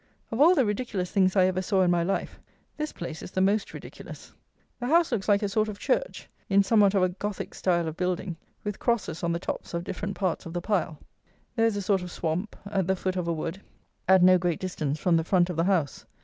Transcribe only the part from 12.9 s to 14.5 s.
foot of a wood, at no